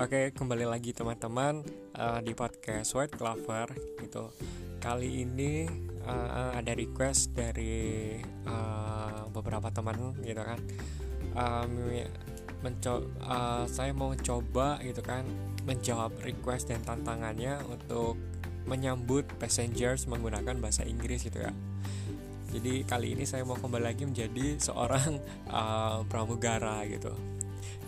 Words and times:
Oke, 0.00 0.32
kembali 0.32 0.64
lagi 0.64 0.96
teman-teman 0.96 1.60
uh, 1.92 2.24
di 2.24 2.32
podcast 2.32 2.96
White 2.96 3.20
Clover 3.20 3.68
gitu. 4.00 4.32
Kali 4.80 5.28
ini 5.28 5.68
uh, 6.08 6.56
ada 6.56 6.72
request 6.72 7.36
dari 7.36 8.16
uh, 8.48 9.28
beberapa 9.28 9.68
teman 9.68 10.16
gitu 10.24 10.40
kan. 10.40 10.56
Um, 11.36 11.92
menco 12.64 13.12
uh, 13.28 13.68
saya 13.68 13.92
mau 13.92 14.16
coba 14.16 14.80
gitu 14.80 15.04
kan 15.04 15.28
menjawab 15.68 16.16
request 16.24 16.72
dan 16.72 16.80
tantangannya 16.80 17.60
untuk 17.68 18.16
menyambut 18.64 19.28
passengers 19.36 20.08
menggunakan 20.08 20.64
bahasa 20.64 20.80
Inggris 20.88 21.28
gitu 21.28 21.44
ya. 21.44 21.52
Jadi 22.48 22.88
kali 22.88 23.20
ini 23.20 23.28
saya 23.28 23.44
mau 23.44 23.60
kembali 23.60 23.84
lagi 23.84 24.08
menjadi 24.08 24.64
seorang 24.64 25.20
uh, 25.52 26.00
pramugara 26.08 26.88
gitu. 26.88 27.12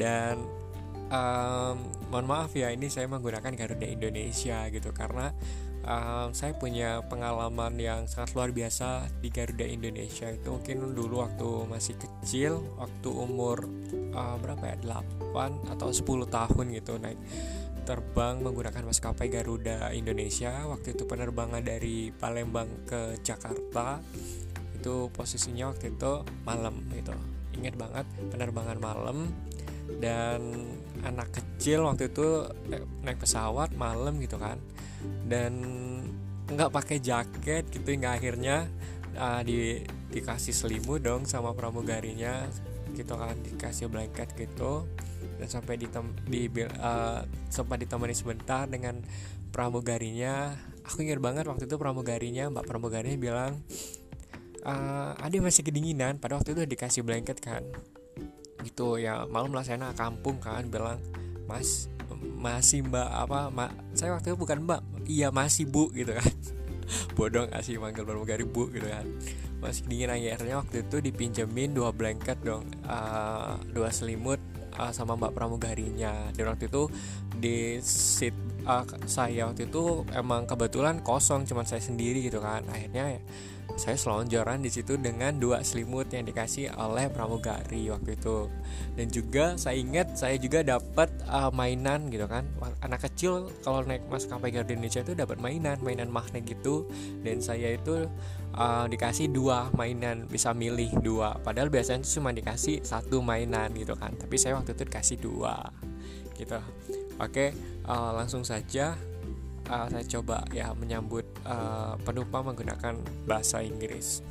Dan 0.00 0.67
um, 1.08 1.76
mohon 2.12 2.26
maaf 2.28 2.52
ya 2.56 2.72
ini 2.72 2.88
saya 2.88 3.08
menggunakan 3.08 3.52
Garuda 3.52 3.86
Indonesia 3.88 4.68
gitu 4.72 4.92
karena 4.92 5.32
um, 5.84 6.30
saya 6.36 6.52
punya 6.56 7.00
pengalaman 7.08 7.76
yang 7.80 8.04
sangat 8.04 8.36
luar 8.36 8.50
biasa 8.52 9.08
di 9.20 9.28
Garuda 9.32 9.64
Indonesia 9.64 10.28
itu. 10.28 10.48
Mungkin 10.52 10.96
dulu 10.96 11.24
waktu 11.24 11.48
masih 11.68 11.94
kecil 11.96 12.60
waktu 12.76 13.08
umur 13.08 13.66
uh, 14.12 14.36
berapa 14.40 14.76
ya 14.76 14.76
8 15.32 15.72
atau 15.76 15.88
10 15.92 16.04
tahun 16.28 16.64
gitu 16.76 16.92
naik 17.00 17.18
terbang 17.88 18.44
menggunakan 18.44 18.84
maskapai 18.84 19.32
Garuda 19.32 19.88
Indonesia. 19.96 20.52
Waktu 20.68 20.92
itu 20.92 21.08
penerbangan 21.08 21.64
dari 21.64 22.12
Palembang 22.12 22.68
ke 22.84 23.16
Jakarta 23.24 24.04
itu 24.78 25.08
posisinya 25.10 25.72
waktu 25.72 25.96
itu 25.96 26.12
malam 26.44 26.84
gitu. 26.92 27.16
Ingat 27.58 27.74
banget 27.74 28.06
penerbangan 28.30 28.78
malam 28.78 29.32
dan 29.96 30.68
anak 31.00 31.32
kecil 31.32 31.88
waktu 31.88 32.12
itu 32.12 32.44
naik 33.00 33.24
pesawat 33.24 33.72
malam 33.72 34.20
gitu 34.20 34.36
kan. 34.36 34.60
Dan 35.24 35.52
nggak 36.48 36.72
pakai 36.72 37.00
jaket 37.00 37.68
gitu 37.72 37.88
hingga 37.88 38.16
akhirnya 38.16 38.68
uh, 39.16 39.40
di 39.40 39.80
dikasih 40.12 40.52
selimut 40.52 41.04
dong 41.04 41.24
sama 41.24 41.56
pramugarinya 41.56 42.44
gitu 42.92 43.16
kan. 43.16 43.34
Dikasih 43.40 43.88
blanket 43.88 44.36
gitu. 44.36 44.84
Dan 45.40 45.48
sampai 45.48 45.80
ditem, 45.80 46.14
di 46.28 46.46
uh, 46.62 47.24
sempat 47.48 47.80
ditemani 47.80 48.14
sebentar 48.14 48.68
dengan 48.68 49.00
pramugarinya. 49.48 50.52
Aku 50.88 51.04
ingat 51.04 51.20
banget 51.20 51.44
waktu 51.48 51.68
itu 51.68 51.76
pramugarinya 51.76 52.48
mbak 52.48 52.64
pramugarinya 52.64 53.18
bilang 53.20 53.52
uh, 54.64 55.12
adik 55.24 55.40
masih 55.44 55.64
kedinginan. 55.64 56.20
Pada 56.20 56.36
waktu 56.36 56.52
itu 56.56 56.64
dikasih 56.64 57.02
blanket 57.04 57.40
kan 57.40 57.64
gitu 58.66 58.98
ya 58.98 59.26
malam 59.30 59.54
lah 59.54 59.62
saya 59.62 59.90
kampung 59.94 60.42
kan 60.42 60.66
bilang 60.66 60.98
mas 61.46 61.88
masih 62.38 62.86
mbak 62.86 63.06
apa 63.06 63.50
mak 63.50 63.70
saya 63.94 64.14
waktu 64.14 64.34
itu 64.34 64.38
bukan 64.38 64.58
mbak 64.66 64.80
iya 65.08 65.32
masih 65.32 65.66
bu 65.66 65.90
gitu 65.94 66.14
kan. 66.14 66.28
Bodoh 67.16 67.44
gak 67.50 67.60
sih 67.64 67.76
manggil 67.76 68.04
pramugari 68.04 68.44
bu 68.48 68.70
gitu 68.72 68.86
kan. 68.88 69.04
Masih 69.58 69.84
dingin 69.90 70.10
akhirnya 70.10 70.62
waktu 70.62 70.86
itu 70.86 71.02
dipinjemin 71.02 71.74
dua 71.74 71.90
blanket 71.90 72.38
dong 72.46 72.62
uh, 72.86 73.58
dua 73.74 73.90
selimut 73.90 74.38
uh, 74.78 74.94
sama 74.94 75.18
mbak 75.18 75.34
pramugarinya. 75.34 76.30
Dan 76.32 76.54
waktu 76.54 76.70
itu 76.70 76.86
di 77.34 77.82
seat 77.82 78.34
uh, 78.64 78.86
saya 79.04 79.50
waktu 79.50 79.66
itu 79.66 80.06
emang 80.14 80.46
kebetulan 80.46 81.02
kosong 81.02 81.44
cuman 81.44 81.66
saya 81.66 81.82
sendiri 81.82 82.22
gitu 82.24 82.38
kan. 82.38 82.62
Akhirnya 82.70 83.18
ya, 83.18 83.20
saya 83.78 83.94
selonjoran 83.94 84.64
di 84.64 84.70
situ 84.72 84.98
dengan 84.98 85.38
dua 85.38 85.62
selimut 85.62 86.10
yang 86.10 86.26
dikasih 86.26 86.72
oleh 86.74 87.06
pramugari 87.12 87.86
waktu 87.92 88.18
itu. 88.18 88.50
Dan 88.98 89.06
juga 89.12 89.54
saya 89.54 89.78
ingat 89.78 90.18
saya 90.18 90.34
juga 90.40 90.66
dapat 90.66 91.12
uh, 91.30 91.52
mainan 91.54 92.10
gitu 92.10 92.26
kan. 92.26 92.48
Anak 92.82 93.06
kecil 93.06 93.52
kalau 93.62 93.86
naik 93.86 94.02
maskapai 94.10 94.50
Garuda 94.50 94.74
Indonesia 94.74 95.04
itu 95.04 95.14
dapat 95.14 95.38
mainan 95.38 95.78
mainan 95.84 96.10
magnet 96.10 96.42
gitu. 96.48 96.90
Dan 97.22 97.38
saya 97.38 97.78
itu 97.78 98.10
uh, 98.58 98.86
dikasih 98.90 99.30
dua 99.30 99.70
mainan 99.78 100.26
bisa 100.26 100.50
milih 100.50 100.98
dua. 101.04 101.38
Padahal 101.38 101.70
biasanya 101.70 102.02
cuma 102.02 102.34
dikasih 102.34 102.82
satu 102.82 103.22
mainan 103.22 103.70
gitu 103.78 103.94
kan. 103.94 104.10
Tapi 104.18 104.34
saya 104.40 104.58
waktu 104.58 104.67
itu 104.72 104.82
dikasih 104.84 105.18
dua 105.20 105.72
gitu 106.36 106.60
oke 107.18 107.46
uh, 107.88 108.12
langsung 108.14 108.46
saja 108.46 108.94
uh, 109.68 109.86
saya 109.86 110.04
coba 110.08 110.42
ya 110.50 110.72
menyambut 110.74 111.24
uh, 111.44 111.94
penumpang 112.02 112.52
menggunakan 112.52 112.98
bahasa 113.28 113.60
Inggris. 113.62 114.24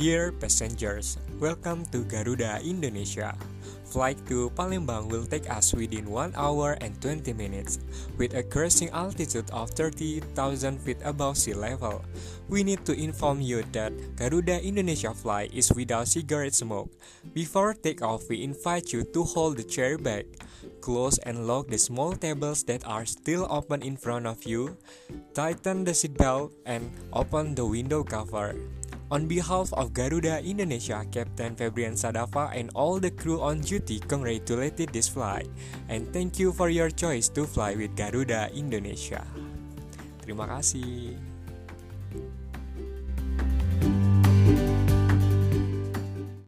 Dear 0.00 0.32
passengers, 0.32 1.20
welcome 1.36 1.84
to 1.92 2.00
Garuda 2.08 2.64
Indonesia. 2.64 3.36
Flight 3.84 4.16
to 4.24 4.48
Palembang 4.56 5.12
will 5.12 5.28
take 5.28 5.44
us 5.52 5.76
within 5.76 6.08
1 6.08 6.32
hour 6.32 6.80
and 6.80 6.96
20 7.04 7.36
minutes, 7.36 7.76
with 8.16 8.32
a 8.32 8.40
cruising 8.40 8.88
altitude 8.96 9.44
of 9.52 9.68
30,000 9.76 10.80
feet 10.80 10.96
above 11.04 11.36
sea 11.36 11.52
level. 11.52 12.00
We 12.48 12.64
need 12.64 12.88
to 12.88 12.96
inform 12.96 13.44
you 13.44 13.60
that 13.76 13.92
Garuda 14.16 14.64
Indonesia 14.64 15.12
flight 15.12 15.52
is 15.52 15.68
without 15.76 16.08
cigarette 16.08 16.56
smoke. 16.56 16.88
Before 17.36 17.76
takeoff, 17.76 18.32
we 18.32 18.40
invite 18.40 18.96
you 18.96 19.04
to 19.12 19.20
hold 19.28 19.60
the 19.60 19.68
chair 19.68 20.00
back, 20.00 20.24
close 20.80 21.20
and 21.28 21.44
lock 21.44 21.68
the 21.68 21.76
small 21.76 22.16
tables 22.16 22.64
that 22.64 22.80
are 22.88 23.04
still 23.04 23.44
open 23.52 23.84
in 23.84 24.00
front 24.00 24.24
of 24.24 24.40
you, 24.48 24.80
tighten 25.36 25.84
the 25.84 25.92
seatbelt, 25.92 26.56
and 26.64 26.88
open 27.12 27.52
the 27.54 27.68
window 27.68 28.00
cover. 28.00 28.56
On 29.12 29.28
behalf 29.28 29.68
of 29.76 29.92
Garuda 29.92 30.40
Indonesia, 30.40 31.04
Captain 31.12 31.52
Febrian 31.52 31.92
Sadafa 31.92 32.48
and 32.56 32.72
all 32.72 32.96
the 32.96 33.12
crew 33.12 33.44
on 33.44 33.60
duty 33.60 34.00
congratulated 34.00 34.88
this 34.88 35.04
flight 35.04 35.52
and 35.92 36.08
thank 36.16 36.40
you 36.40 36.48
for 36.48 36.72
your 36.72 36.88
choice 36.88 37.28
to 37.36 37.44
fly 37.44 37.76
with 37.76 37.92
Garuda 37.92 38.48
Indonesia. 38.56 39.20
Terima 40.24 40.48
kasih. 40.48 41.20